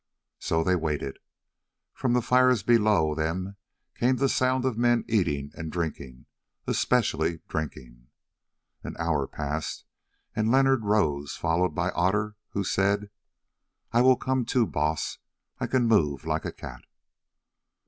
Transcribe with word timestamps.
So 0.39 0.63
they 0.63 0.75
waited. 0.75 1.19
From 1.93 2.13
the 2.13 2.23
fires 2.23 2.63
below 2.63 3.13
them 3.13 3.55
came 3.93 4.15
the 4.15 4.29
sound 4.29 4.65
of 4.65 4.75
men 4.75 5.05
eating 5.07 5.51
and 5.53 5.71
drinking—especially 5.71 7.41
drinking. 7.47 8.07
An 8.83 8.95
hour 8.97 9.27
passed, 9.27 9.85
and 10.35 10.49
Leonard 10.49 10.85
rose, 10.85 11.33
followed 11.35 11.75
by 11.75 11.91
Otter, 11.91 12.35
who 12.53 12.63
said: 12.63 13.11
"I 13.91 14.01
will 14.01 14.17
come 14.17 14.43
too, 14.43 14.65
Baas; 14.65 15.19
I 15.59 15.67
can 15.67 15.85
move 15.85 16.25
like 16.25 16.45
a 16.45 16.51
cat." 16.51 16.81